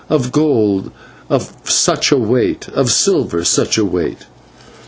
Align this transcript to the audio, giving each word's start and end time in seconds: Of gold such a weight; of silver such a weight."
Of 0.09 0.31
gold 0.31 0.89
such 1.63 2.11
a 2.11 2.17
weight; 2.17 2.67
of 2.69 2.89
silver 2.89 3.45
such 3.45 3.77
a 3.77 3.85
weight." 3.85 4.25